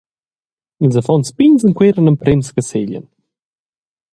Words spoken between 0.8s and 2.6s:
Ils affons pigns enqueran emprems